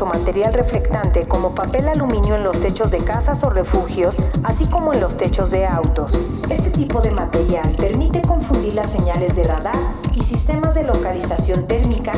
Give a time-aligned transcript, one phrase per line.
[0.00, 4.92] o material reflectante como papel aluminio en los techos de casas o refugios, así como
[4.92, 6.12] en los techos de autos.
[6.50, 9.76] Este tipo de material permite confundir las señales de radar
[10.14, 12.12] y sistemas de localización térmica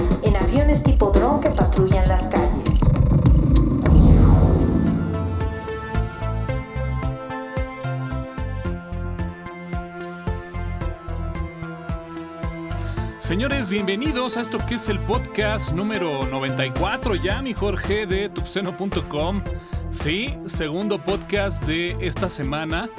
[13.31, 19.45] Señores, bienvenidos a esto que es el podcast número 94 ya, mi Jorge de tuxeno.com.
[19.91, 22.91] Sí, segundo podcast de esta semana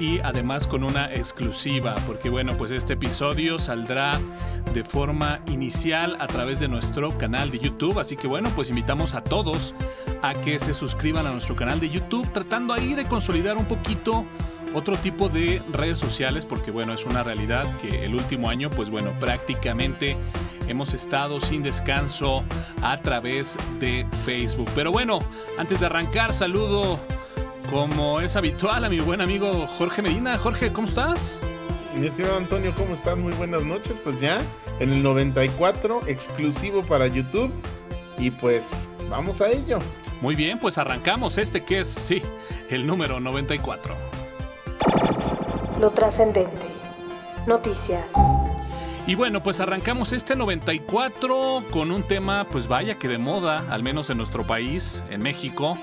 [0.00, 4.20] y además con una exclusiva, porque bueno, pues este episodio saldrá
[4.74, 9.14] de forma inicial a través de nuestro canal de YouTube, así que bueno, pues invitamos
[9.14, 9.72] a todos
[10.20, 14.26] a que se suscriban a nuestro canal de YouTube, tratando ahí de consolidar un poquito
[14.76, 18.90] otro tipo de redes sociales, porque bueno, es una realidad que el último año, pues
[18.90, 20.16] bueno, prácticamente
[20.68, 22.44] hemos estado sin descanso
[22.82, 24.68] a través de Facebook.
[24.74, 25.20] Pero bueno,
[25.56, 27.00] antes de arrancar, saludo
[27.70, 30.36] como es habitual a mi buen amigo Jorge Medina.
[30.36, 31.40] Jorge, ¿cómo estás?
[31.98, 33.16] Mi estimado Antonio, ¿cómo estás?
[33.16, 33.98] Muy buenas noches.
[34.04, 34.42] Pues ya
[34.78, 37.50] en el 94, exclusivo para YouTube.
[38.18, 39.78] Y pues vamos a ello.
[40.20, 42.22] Muy bien, pues arrancamos este que es, sí,
[42.70, 44.15] el número 94.
[45.80, 46.66] Lo trascendente.
[47.46, 48.06] Noticias.
[49.06, 53.84] Y bueno, pues arrancamos este 94 con un tema, pues vaya que de moda, al
[53.84, 55.78] menos en nuestro país, en México.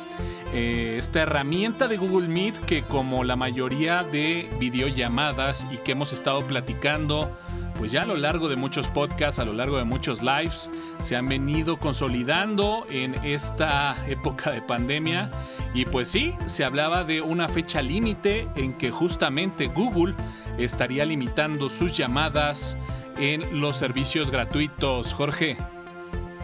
[0.53, 6.11] Eh, esta herramienta de Google Meet que como la mayoría de videollamadas y que hemos
[6.11, 7.31] estado platicando
[7.77, 11.15] pues ya a lo largo de muchos podcasts, a lo largo de muchos lives, se
[11.15, 15.31] han venido consolidando en esta época de pandemia.
[15.73, 20.15] Y pues sí, se hablaba de una fecha límite en que justamente Google
[20.57, 22.77] estaría limitando sus llamadas
[23.17, 25.13] en los servicios gratuitos.
[25.13, 25.57] Jorge.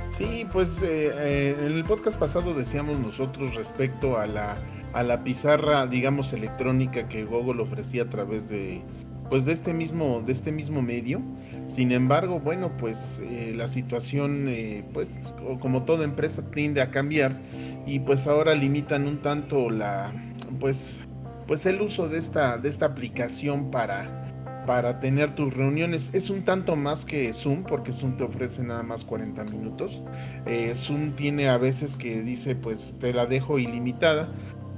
[0.09, 4.58] Sí, pues eh, eh, en el podcast pasado decíamos nosotros respecto a la,
[4.93, 8.81] a la pizarra, digamos, electrónica que Google ofrecía a través de,
[9.30, 11.22] pues de este mismo, de este mismo medio.
[11.66, 15.20] Sin embargo, bueno, pues eh, la situación, eh, pues
[15.60, 17.40] como toda empresa tiende a cambiar
[17.86, 20.12] y pues ahora limitan un tanto la,
[20.60, 21.04] pues,
[21.48, 24.20] pues el uso de esta, de esta aplicación para,
[24.66, 26.11] para tener tus reuniones.
[26.14, 30.04] Es un tanto más que Zoom, porque Zoom te ofrece nada más 40 minutos.
[30.46, 34.30] Eh, Zoom tiene a veces que dice, pues te la dejo ilimitada.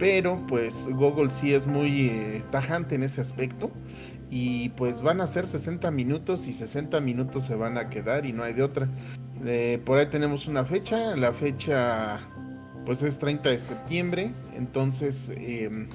[0.01, 3.69] Pero pues Google sí es muy tajante en ese aspecto
[4.31, 8.33] y pues van a ser 60 minutos y 60 minutos se van a quedar y
[8.33, 8.89] no hay de otra.
[9.45, 12.19] Eh, por ahí tenemos una fecha, la fecha
[12.83, 15.87] pues es 30 de septiembre, entonces em,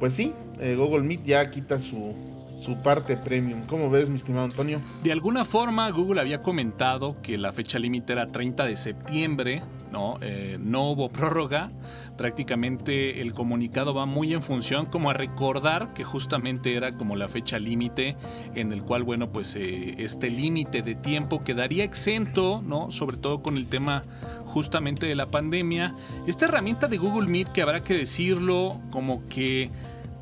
[0.00, 2.16] pues sí, eh, Google Meet ya quita su,
[2.58, 3.62] su parte premium.
[3.68, 4.80] ¿Cómo ves, mi estimado Antonio?
[5.04, 10.18] De alguna forma, Google había comentado que la fecha límite era 30 de septiembre, ¿no?
[10.20, 11.70] Eh, no hubo prórroga.
[12.16, 17.28] Prácticamente el comunicado va muy en función como a recordar que justamente era como la
[17.28, 18.16] fecha límite
[18.54, 22.90] en el cual, bueno, pues eh, este límite de tiempo quedaría exento, ¿no?
[22.90, 24.04] Sobre todo con el tema
[24.46, 25.94] justamente de la pandemia.
[26.26, 29.70] Esta herramienta de Google Meet que habrá que decirlo como que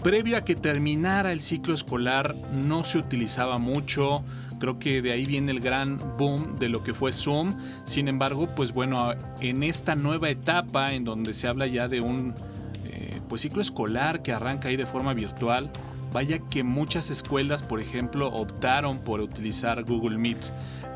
[0.03, 4.25] Previo a que terminara el ciclo escolar no se utilizaba mucho,
[4.61, 7.57] creo que de ahí viene el gran boom de lo que fue Zoom.
[7.85, 12.35] Sin embargo, pues bueno, en esta nueva etapa en donde se habla ya de un
[12.85, 15.71] eh, pues ciclo escolar que arranca ahí de forma virtual,
[16.17, 20.47] vaya que muchas escuelas, por ejemplo, optaron por utilizar Google Meet.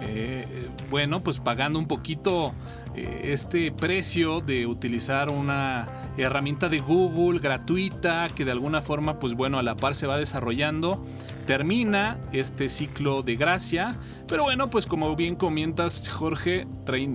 [0.01, 0.47] Eh,
[0.89, 2.55] bueno, pues pagando un poquito
[2.97, 9.35] eh, este precio de utilizar una herramienta de Google gratuita que de alguna forma, pues
[9.35, 11.05] bueno, a la par se va desarrollando.
[11.47, 16.67] Termina este ciclo de gracia, pero bueno, pues como bien comentas, Jorge,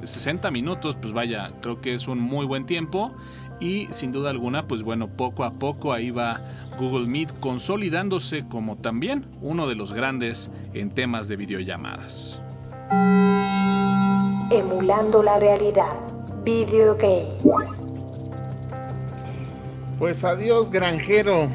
[0.03, 3.15] 60 minutos, pues vaya, creo que es un muy buen tiempo
[3.59, 6.41] y sin duda alguna, pues bueno, poco a poco ahí va
[6.77, 12.41] Google Meet consolidándose como también uno de los grandes en temas de videollamadas.
[14.51, 15.93] Emulando la realidad.
[16.43, 17.37] Video game.
[19.97, 21.49] Pues adiós, granjero.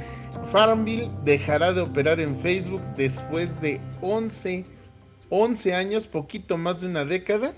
[0.51, 4.65] Farmville dejará de operar en Facebook después de 11,
[5.29, 7.55] 11 años, poquito más de una década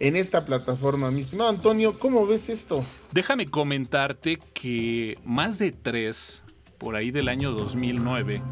[0.00, 1.10] en esta plataforma.
[1.10, 2.84] Mi estimado Antonio, ¿cómo ves esto?
[3.12, 6.44] Déjame comentarte que más de tres,
[6.78, 8.42] por ahí del año 2009,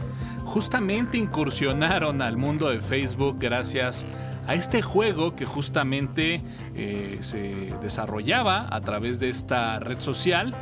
[0.44, 4.06] justamente incursionaron al mundo de Facebook gracias
[4.46, 6.42] a este juego que justamente
[6.74, 10.54] eh, se desarrollaba a través de esta red social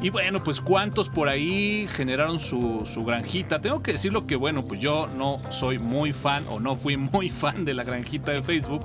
[0.00, 3.60] y bueno, pues cuántos por ahí generaron su, granjita.
[3.60, 7.30] Tengo que decirlo que bueno, pues yo no soy muy fan o no fui muy
[7.30, 8.84] fan de la granjita de Facebook.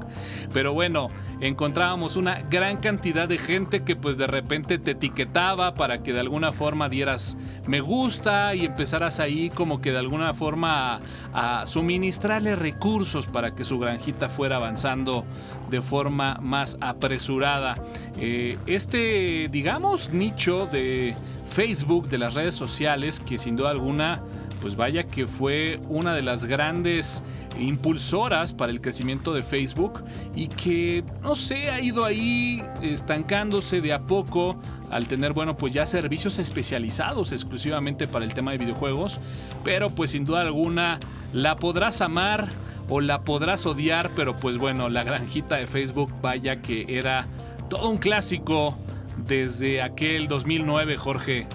[0.54, 6.01] Pero bueno, encontrábamos una gran cantidad de gente que pues de repente te etiquetaba para
[6.01, 7.38] que de alguna forma dieras
[7.68, 11.00] me gusta y empezaras ahí como que de alguna forma
[11.31, 15.25] a, suministrarle recursos para que su granjita fuera avanzando
[15.69, 17.77] de forma más apresurada.
[18.19, 21.02] Eh, este, digamos, nicho de
[21.45, 24.21] Facebook, de las redes sociales, que sin duda alguna,
[24.61, 27.21] pues vaya que fue una de las grandes
[27.59, 30.03] impulsoras para el crecimiento de Facebook
[30.35, 34.55] y que, no sé, ha ido ahí estancándose de a poco
[34.89, 39.19] al tener, bueno, pues ya servicios especializados exclusivamente para el tema de videojuegos,
[39.63, 41.00] pero pues sin duda alguna
[41.33, 42.50] la podrás amar
[42.89, 47.27] o la podrás odiar, pero pues bueno, la granjita de Facebook, vaya que era
[47.69, 48.77] todo un clásico
[49.18, 51.48] desde aquel 2009, Jorge.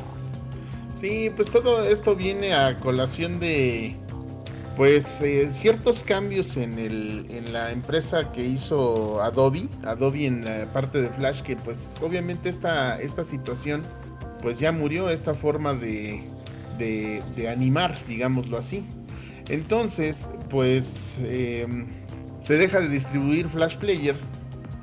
[0.94, 3.94] Sí, pues todo esto viene a colación de
[4.76, 10.72] pues eh, ciertos cambios en, el, en la empresa que hizo Adobe, Adobe en la
[10.72, 13.82] parte de Flash, que pues obviamente esta, esta situación
[14.40, 16.22] pues ya murió, esta forma de,
[16.78, 18.84] de, animar, digámoslo así.
[19.48, 21.86] Entonces, pues em,
[22.40, 24.16] se deja de distribuir Flash Player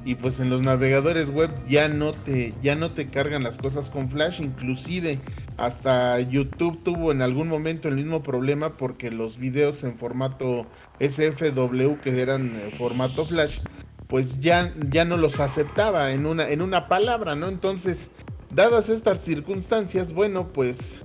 [0.06, 3.90] y pues en los navegadores web ya no te ya no te cargan las cosas
[3.90, 4.40] con flash.
[4.40, 5.20] Inclusive
[5.58, 10.68] hasta YouTube tuvo en algún momento el mismo problema porque los videos en formato
[11.00, 13.60] SFW que eran eh, formato flash
[14.08, 18.12] pues ya ya no los aceptaba en una en una palabra no entonces
[18.54, 21.04] dadas estas circunstancias bueno pues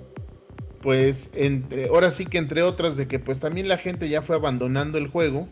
[0.83, 4.37] pues entre ahora sí que entre otras de que pues también la gente ya fue
[4.37, 5.49] abandonando el juego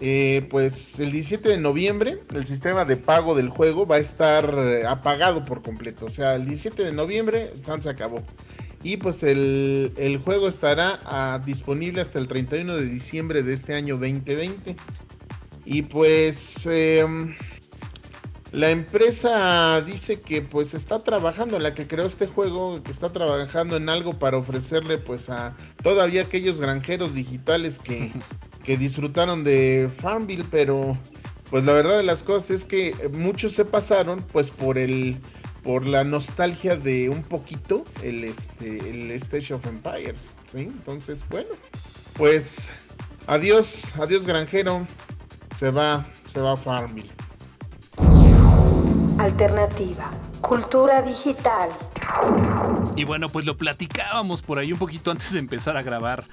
[0.00, 4.52] eh, pues el 17 de noviembre el sistema de pago del juego va a estar
[4.56, 6.06] eh, apagado por completo.
[6.06, 7.50] O sea, el 17 de noviembre
[7.80, 8.22] se acabó.
[8.82, 13.96] Y pues el, juego estará ah, disponible hasta el 31 de diciembre de este año
[13.96, 14.76] 2020.
[15.64, 17.34] Y pues em,
[18.52, 23.76] la empresa dice que pues está trabajando, la que creó este juego, que está trabajando
[23.76, 28.12] en algo para ofrecerle pues a todavía aquellos granjeros digitales que
[28.64, 30.98] que disfrutaron de Farmville, pero
[31.50, 35.18] pues la verdad de las cosas es que muchos se pasaron pues por el
[35.62, 40.60] por la nostalgia de un poquito el este el Stage of Empires, ¿sí?
[40.60, 41.50] Entonces, bueno,
[42.16, 42.70] pues
[43.26, 44.86] adiós, adiós granjero.
[45.54, 47.12] Se va, se va Farmville.
[49.18, 50.10] Alternativa.
[50.46, 51.70] Cultura digital.
[52.96, 56.24] Y bueno, pues lo platicábamos por ahí un poquito antes de empezar a grabar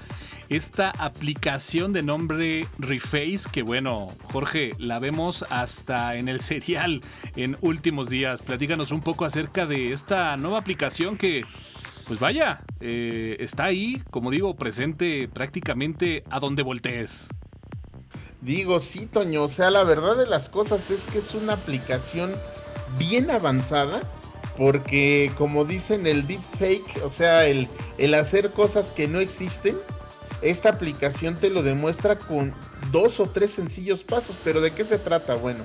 [0.50, 7.00] esta aplicación de nombre Reface, que bueno, Jorge, la vemos hasta en el serial
[7.36, 8.42] en últimos días.
[8.42, 11.44] Platícanos un poco acerca de esta nueva aplicación que,
[12.06, 17.28] pues vaya, eh, está ahí, como digo, presente prácticamente a donde voltees.
[18.42, 22.34] Digo, sí, Toño, o sea, la verdad de las cosas es que es una aplicación
[22.98, 24.02] bien avanzada
[24.56, 27.68] porque como dicen el deepfake, o sea, el,
[27.98, 29.76] el hacer cosas que no existen,
[30.42, 32.52] esta aplicación te lo demuestra con
[32.90, 34.36] dos o tres sencillos pasos.
[34.44, 35.36] Pero ¿de qué se trata?
[35.36, 35.64] Bueno,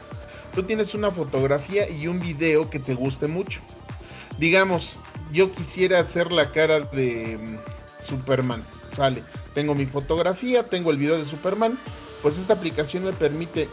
[0.53, 3.61] tú tienes una fotografía y un video que te guste mucho.
[4.39, 4.97] Digamos,
[5.31, 8.65] yo quisiera hacer la cara de mm, Superman.
[8.91, 9.23] Sale,
[9.53, 11.77] tengo mi fotografía, tengo el video de Superman.
[12.21, 13.67] Pues esta aplicación me permite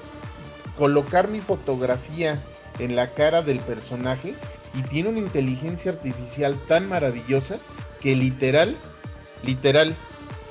[0.76, 2.42] colocar mi fotografía
[2.78, 4.34] en la cara del personaje
[4.74, 7.58] y tiene una inteligencia artificial tan maravillosa
[8.00, 8.76] que literal,
[9.42, 9.94] literal,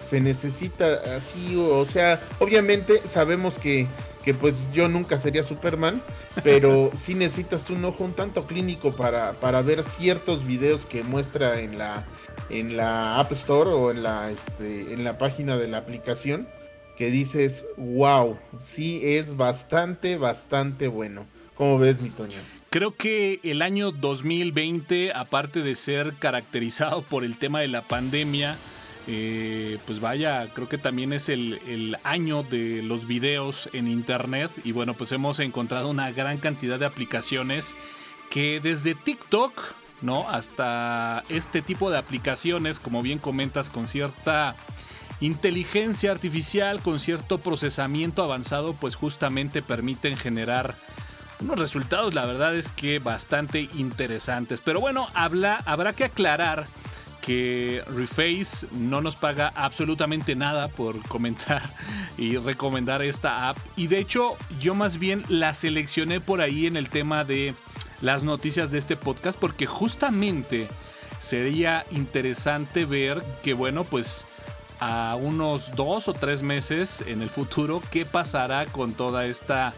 [0.01, 3.87] se necesita así, o sea, obviamente sabemos que,
[4.23, 6.01] que pues yo nunca sería Superman,
[6.43, 11.59] pero sí necesitas un ojo un tanto clínico para, para ver ciertos videos que muestra
[11.61, 12.03] en la,
[12.49, 16.47] en la App Store o en la, este, en la página de la aplicación,
[16.97, 21.25] que dices, wow, sí es bastante, bastante bueno.
[21.55, 22.37] ¿Cómo ves, mi Toño?
[22.69, 28.57] Creo que el año 2020, aparte de ser caracterizado por el tema de la pandemia,
[29.05, 34.71] eh, pues vaya, creo que también es el, año de los videos en internet y
[34.71, 37.75] bueno, pues hemos encontrado una gran cantidad de aplicaciones
[38.29, 39.53] que desde TikTok,
[40.01, 40.29] ¿no?
[40.29, 44.55] Hasta este tipo de aplicaciones, como bien comentas, con cierta
[45.19, 50.75] inteligencia artificial, con cierto procesamiento avanzado, pues justamente permiten generar
[51.43, 54.61] unos resultados, la verdad es que bastante interesantes.
[54.61, 56.65] Pero bueno, habla, habrá que aclarar
[57.21, 61.61] que Reface no nos paga absolutamente nada por comentar
[62.17, 63.57] y recomendar esta app.
[63.75, 67.55] Y de hecho, yo más bien la seleccioné por ahí en el tema de
[68.01, 70.67] las noticias de este podcast porque justamente
[71.19, 74.25] sería interesante ver que, bueno, pues
[74.81, 79.73] a unos dos o tres meses en el futuro, qué pasará con toda esta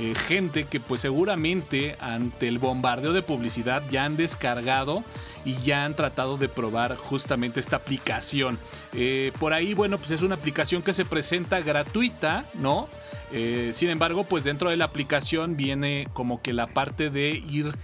[0.00, 5.04] eh, gente que pues seguramente ante el bombardeo de publicidad ya han descargado
[5.44, 8.58] y ya han tratado de probar justamente esta aplicación.
[8.94, 12.88] Eh, por ahí, bueno, pues es una aplicación que se presenta gratuita, ¿no?
[13.30, 17.76] Eh, sin embargo, pues dentro de la aplicación viene como que la parte de ir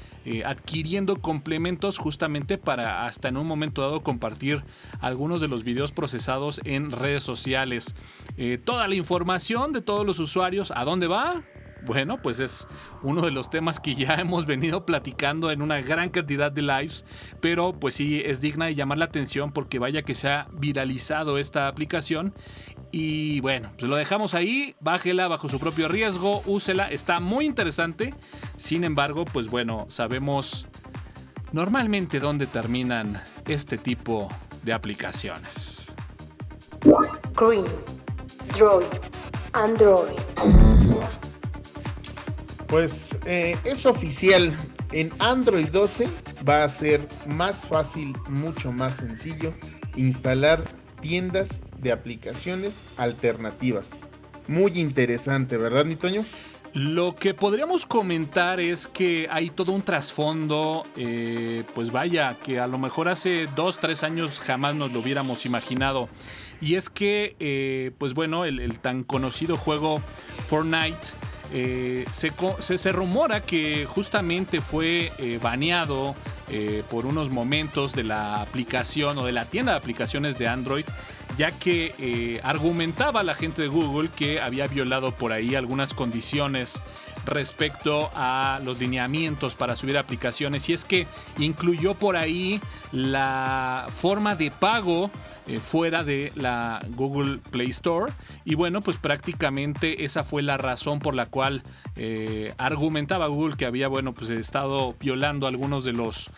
[0.45, 4.65] adquiriendo complementos justamente para hasta en un momento dado compartir
[4.99, 7.95] algunos de los videos procesados en redes sociales.
[8.65, 11.45] toda la información de todos los usuarios, ¿a dónde va?
[11.87, 12.67] Bueno, pues es
[13.03, 17.05] uno de los temas que ya hemos venido platicando en una gran cantidad de lives,
[17.41, 21.39] pero pues sí es digna de llamar la atención porque vaya que se ha viralizado
[21.39, 22.35] esta aplicación
[22.91, 28.15] y bueno, pues lo dejamos ahí, bájela bajo su propio riesgo, úsela, está muy interesante.
[28.57, 30.67] Sin embargo, pues bueno, sabemos
[31.53, 34.29] normalmente dónde terminan este tipo
[34.63, 35.95] de aplicaciones.
[38.55, 38.85] Droid,
[39.53, 40.17] Android.
[42.69, 44.57] Pues eh, es oficial.
[44.93, 46.09] En Android 12
[46.49, 49.53] va a ser más fácil, mucho más sencillo,
[49.97, 50.63] instalar
[51.01, 54.07] tiendas de aplicaciones alternativas.
[54.49, 56.25] Muy interesante, ¿verdad, Nitoño?
[56.73, 62.67] Lo que podríamos comentar es que hay todo un trasfondo, eh, pues vaya, que a
[62.67, 66.09] lo mejor hace dos, tres años jamás nos lo hubiéramos imaginado.
[66.61, 70.03] Y es que, eh, pues bueno, el tan conocido juego
[70.49, 71.15] Fortnite
[71.53, 76.15] eh, se, rumora que justamente fue eh, baneado
[76.49, 80.85] eh, por unos momentos de la aplicación o de la tienda de aplicaciones de Android,
[81.37, 86.83] ya que argumentaba la gente de Google que había violado por ahí algunas condiciones
[87.27, 90.69] respecto a los lineamientos para subir aplicaciones.
[90.69, 91.07] Y es que
[91.39, 92.61] incluyó por ahí
[92.93, 95.11] la forma de pago
[95.47, 98.13] eh, fuera de la Google Play Store.
[98.45, 101.63] Y bueno pues prácticamente esa fue la razón por la cual
[101.97, 106.31] eh, argumentaba Google que había bueno pues estado violando algunos de los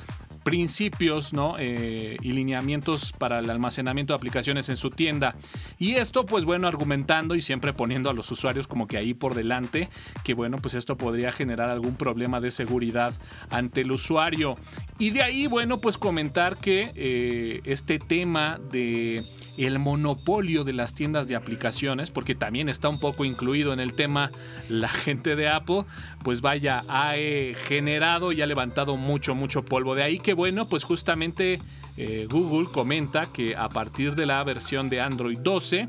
[0.49, 1.57] principios ¿no?
[1.59, 5.37] Eh, y lineamientos para el almacenamiento de aplicaciones en su tienda.
[5.79, 9.35] Y esto, pues bueno, argumentando y siempre poniendo a los usuarios como que ahí por
[9.35, 9.91] delante,
[10.25, 13.13] que bueno, pues esto podría generar algún problema de seguridad
[13.51, 14.57] ante el usuario.
[14.99, 19.25] Y de ahí, bueno, pues comentar que eh, este tema de
[19.59, 23.93] el monopolio de las tiendas de aplicaciones, porque también está un poco incluido en el
[23.93, 24.31] tema
[24.69, 25.85] la gente de Apple,
[26.23, 29.95] pues vaya, ha eh, generado y ha levantado mucho, mucho polvo.
[29.95, 31.59] De ahí que bueno, pues justamente
[31.97, 35.89] eh, Google comenta que a partir de la versión de Android 12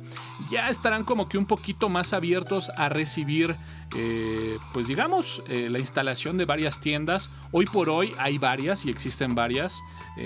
[0.49, 3.55] ya estarán como que un poquito más abiertos a recibir,
[3.95, 7.29] eh, pues digamos, eh, la instalación de varias tiendas.
[7.51, 9.83] Hoy por hoy hay varias y existen varias.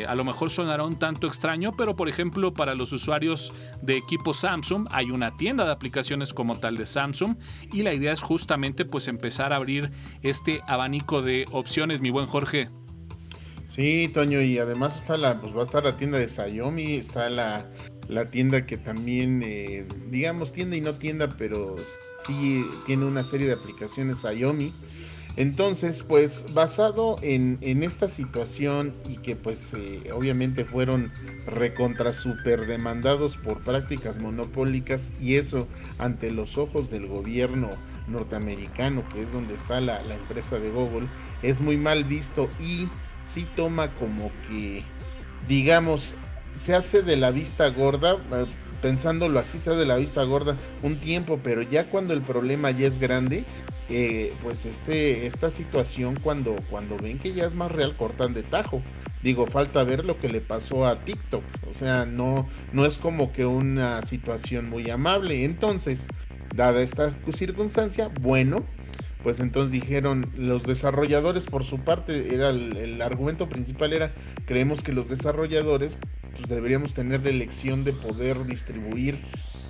[0.08, 3.52] a lo mejor sonará un tanto extraño, pero por ejemplo para los usuarios
[3.82, 7.36] de equipo Samsung hay una tienda de aplicaciones como tal de Samsung
[7.74, 12.28] y la idea es justamente pues empezar a abrir este abanico de opciones, mi buen
[12.28, 12.70] Jorge.
[13.74, 17.28] Sí, Toño, y además está la, pues va a estar la tienda de Xiaomi, está
[17.32, 17.66] la,
[18.30, 21.78] tienda que también, eh, digamos, tienda y no tienda, pero
[22.20, 24.72] sí tiene una serie de aplicaciones Xiaomi.
[25.38, 31.12] Entonces, pues basado en, esta situación y que pues eh, obviamente fueron
[31.48, 37.70] recontra super demandados por prácticas monopólicas y eso ante los ojos del gobierno
[38.08, 41.08] norteamericano, que es donde está la, la empresa de Google,
[41.42, 42.88] es muy mal visto y
[43.26, 44.84] sí toma como que,
[45.48, 46.16] digamos,
[46.54, 48.46] se hace de la vista gorda, eh,
[48.82, 52.72] pensándolo así, se hace de la vista gorda un tiempo, pero ya cuando el problema
[52.72, 53.46] ya es grande,
[53.90, 58.44] eh, pues este, esta situación cuando, cuando ven que ya es más real, cortan de
[58.44, 58.82] tajo.
[59.22, 61.44] Digo, falta ver lo que le pasó a TikTok.
[61.70, 65.46] O sea, no, no es como que una situación muy amable.
[65.46, 66.08] Entonces,
[66.54, 68.66] dada esta circunstancia, bueno,
[69.24, 74.12] pues entonces dijeron los desarrolladores por su parte era el, argumento principal era
[74.46, 75.98] creemos que los desarrolladores
[76.38, 79.20] pues deberíamos tener la elección de poder distribuir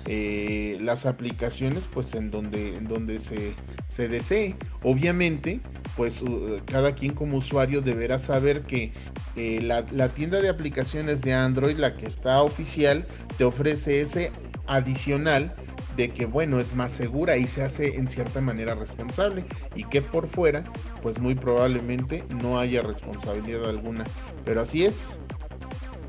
[0.06, 3.54] eh, las aplicaciones pues en donde en donde se,
[3.88, 4.54] se desee.
[4.82, 5.60] Obviamente
[5.96, 6.22] pues
[6.66, 8.92] cada quien como usuario deberá saber que
[9.36, 13.06] eh, la, la tienda de aplicaciones de Android la que está oficial
[13.38, 14.32] te ofrece ese
[14.66, 15.54] adicional
[15.96, 20.02] de que bueno es más segura y se hace en cierta manera responsable y que
[20.02, 20.64] por fuera
[21.02, 24.04] pues muy probablemente no haya responsabilidad alguna
[24.44, 25.14] pero así es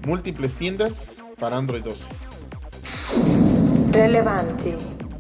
[0.05, 2.09] múltiples tiendas para Android 12.
[3.91, 4.77] Relevante,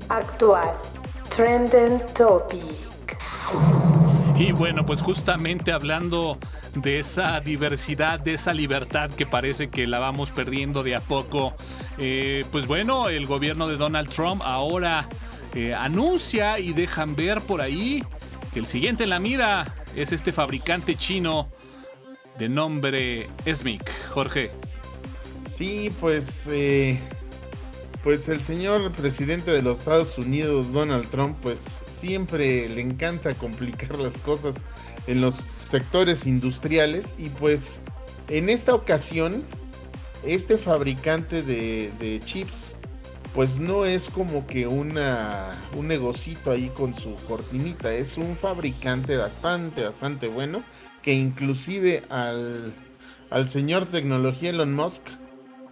[0.09, 0.75] actual,
[1.29, 2.85] trending topic.
[4.37, 6.37] Y bueno, pues justamente hablando
[6.75, 11.55] de esa diversidad, de esa libertad que parece que la vamos perdiendo de a poco,
[11.97, 15.07] eh, pues bueno, el gobierno de Donald Trump ahora
[15.53, 18.03] eh, anuncia y dejan ver por ahí
[18.53, 21.47] que el siguiente en la mira es este fabricante chino
[22.37, 24.09] de nombre SMIC.
[24.09, 24.51] Jorge.
[25.45, 26.99] Sí, pues, eh,
[28.05, 33.97] pues el señor presidente de los Estados Unidos, Donald Trump, pues siempre le encanta complicar
[33.99, 34.63] las cosas
[35.07, 37.79] en los sectores industriales y pues
[38.29, 39.43] en esta ocasión
[40.23, 42.75] este fabricante de, chips
[43.33, 49.17] pues no es como que una, un negocito ahí con su cortinita, es un fabricante
[49.17, 50.63] bastante, bastante bueno,
[51.01, 52.71] que inclusive al,
[53.31, 55.07] al señor tecnología Elon Musk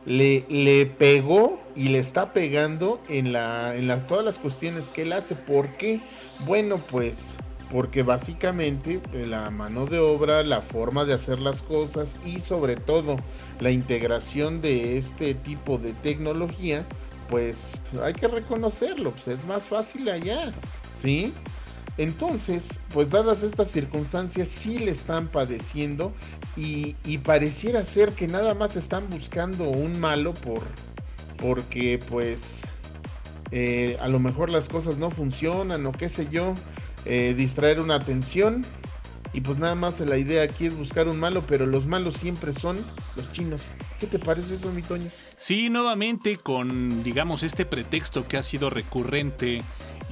[0.05, 5.03] le, le pegó y le está pegando en, la, en las, todas las cuestiones que
[5.03, 5.36] él hace.
[5.36, 6.01] ¿Por qué?
[6.45, 7.38] Bueno, pues
[7.74, 12.75] porque básicamente eh, la mano de obra, la forma de hacer las cosas y sobre
[12.75, 13.17] todo
[13.60, 16.86] la integración de este tipo de tecnología,
[17.29, 20.53] pues hay que reconocerlo, pues es más fácil allá,
[20.93, 21.33] ¿sí?
[21.97, 26.13] Entonces, pues dadas estas circunstancias, sí le están padeciendo
[26.55, 30.63] y, pareciera ser que nada más están buscando un malo por,
[31.38, 32.63] porque pues
[33.51, 36.55] eh, a lo mejor las cosas no funcionan o qué sé yo.
[37.05, 38.65] Eh, distraer una atención.
[39.35, 42.53] Y pues nada más la idea aquí es buscar un malo, pero los malos siempre
[42.53, 42.77] son
[43.15, 43.71] los chinos.
[44.00, 45.09] ¿Qué te parece eso, mi Toño?
[45.38, 49.63] Sí, nuevamente con, digamos, este pretexto que ha sido recurrente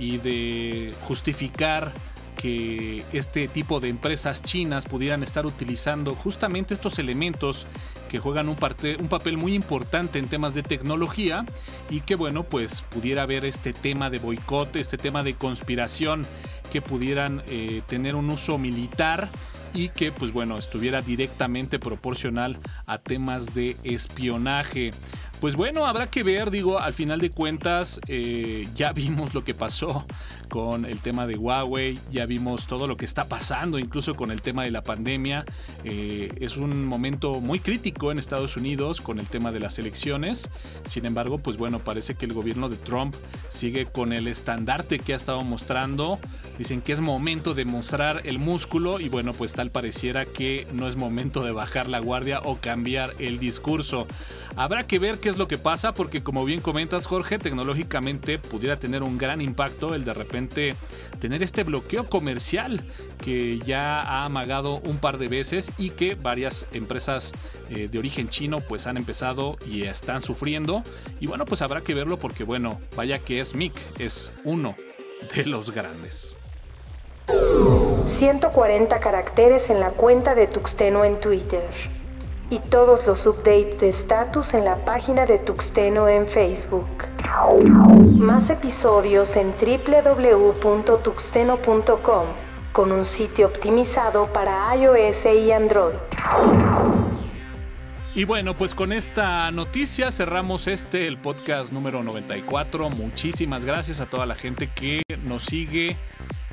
[0.02, 1.94] y de justificar
[2.36, 7.68] que este tipo de empresas chinas pudieran estar utilizando justamente estos elementos
[8.10, 8.58] que juegan un,
[9.00, 11.46] un, papel muy importante en temas de tecnología
[11.92, 16.26] y que bueno pues pudiera haber este tema de boicot, este tema de conspiración
[16.72, 19.30] que pudieran eh, tener un uso militar
[19.74, 24.92] y que pues bueno estuviera directamente proporcional a temas de espionaje.
[25.42, 29.56] Pues bueno, habrá que ver, digo, al final de cuentas eh, ya vimos lo que
[29.56, 30.06] pasó
[30.50, 34.44] con el tema de Huawei, ya vimos todo lo que está pasando, incluso con el
[34.44, 35.46] tema de la pandemia.
[35.84, 40.52] Eh, es un momento muy crítico en Estados Unidos con el tema de las elecciones.
[40.84, 43.16] Sin embargo, pues bueno, parece que el gobierno de Trump
[43.50, 46.20] sigue con el estandarte que ha estado mostrando.
[46.60, 50.88] Dicen que es momento de mostrar el músculo y bueno, pues tal pareciera que no
[50.88, 54.06] es momento de bajar la guardia o cambiar el discurso.
[54.56, 58.78] Habrá que ver qué es lo que pasa porque como bien comentas Jorge, tecnológicamente pudiera
[58.78, 60.76] tener un gran impacto el de repente
[61.20, 62.82] tener este bloqueo comercial
[63.22, 67.32] que ya ha amagado un par de veces y que varias empresas
[67.70, 70.84] eh, de origen chino pues han empezado y están sufriendo.
[71.20, 74.76] Y bueno pues habrá que verlo porque bueno vaya que es MIC es uno
[75.36, 76.38] de los grandes.
[78.20, 81.70] 140 caracteres en la cuenta de Tuxteno en Twitter
[82.52, 87.06] y todos los updates de status en la página de Tuxteno en Facebook.
[88.20, 92.26] Más episodios en www.tuxteno.com
[92.74, 95.96] con un sitio optimizado para iOS y Android.
[98.14, 102.90] Y bueno, pues con esta noticia cerramos este, el podcast número 94.
[102.90, 105.96] Muchísimas gracias a toda la gente que nos sigue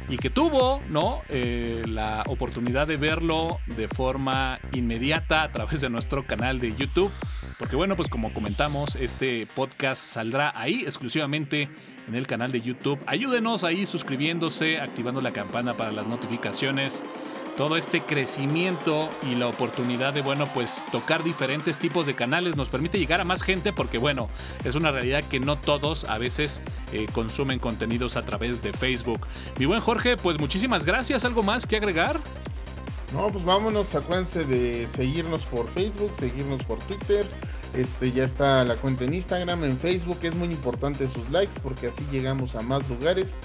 [0.09, 1.23] y que tuvo ¿no?
[1.29, 7.11] Eh, la oportunidad de verlo de forma inmediata a través de nuestro canal de YouTube.
[7.59, 11.69] Porque bueno, pues como comentamos, este podcast saldrá ahí exclusivamente
[12.09, 12.99] en el canal de YouTube.
[13.07, 17.05] Ayúdenos ahí suscribiéndose, activando la campana para las notificaciones
[17.59, 22.69] todo este crecimiento y la oportunidad de, bueno, pues tocar diferentes tipos de canales nos
[22.69, 24.29] permite llegar a más gente porque, bueno,
[24.63, 29.27] es una realidad que no todos a veces eh, consumen contenidos a través de Facebook.
[29.59, 31.25] Mi buen Jorge, pues muchísimas gracias.
[31.25, 32.21] ¿Algo más que agregar?
[33.13, 37.27] No, pues vámonos, acuérdense de seguirnos por Facebook, seguirnos por Twitter.
[37.75, 40.19] Este ya está la cuenta en Instagram, en Facebook.
[40.23, 43.41] Es muy importante sus likes porque así llegamos a más lugares,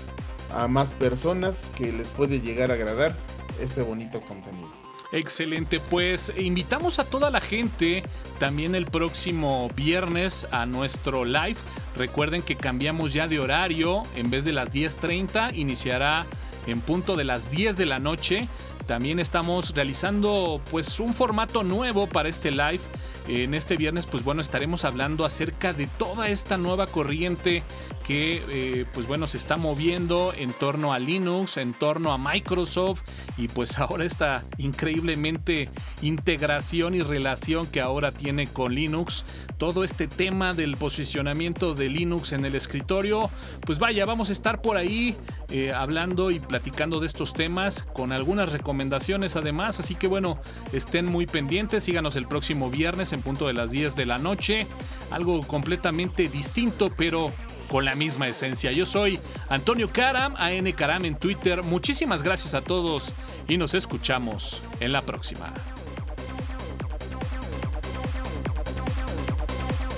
[0.56, 3.16] a más personas que les puede llegar a agradar
[3.60, 4.70] este bonito contenido.
[5.12, 8.04] Excelente, pues invitamos a toda la gente
[8.40, 11.58] también el próximo viernes a nuestro live.
[11.96, 16.26] Recuerden que cambiamos ya de horario, en vez de las 10.30 iniciará
[16.66, 18.48] en punto de las 10 de la noche.
[18.88, 22.82] También estamos realizando pues un formato nuevo para este live
[23.28, 27.64] En este viernes, pues bueno, estaremos hablando acerca de toda esta nueva corriente
[28.06, 33.02] que, eh, pues bueno, se está moviendo en torno a Linux, en torno a Microsoft
[33.38, 35.70] y pues ahora esta increíblemente
[36.02, 39.24] integración y relación que ahora tiene con Linux.
[39.58, 43.30] Todo este tema del posicionamiento de Linux en el escritorio,
[43.66, 45.16] pues vaya, vamos a estar por ahí
[45.50, 49.80] eh, hablando y platicando de estos temas con algunas recomendaciones además.
[49.80, 50.40] Así que bueno,
[50.74, 54.68] estén muy pendientes, síganos el próximo viernes en punto de las 10 de la noche.
[55.12, 57.32] Algo completamente distinto, pero
[57.70, 58.72] con la misma esencia.
[58.72, 61.64] Yo soy Antonio Karam, AN Karam en Twitter.
[61.64, 63.14] Muchísimas gracias a todos
[63.48, 65.52] y nos escuchamos en la próxima.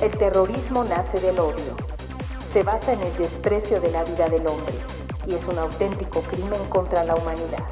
[0.01, 1.75] El terrorismo nace del odio.
[2.53, 4.73] Se basa en el desprecio de la vida del hombre
[5.27, 7.65] y es un auténtico crimen contra la humanidad.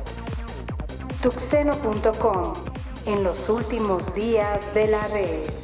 [1.22, 2.73] Tuxeno.com
[3.06, 5.63] En los últimos días de la red.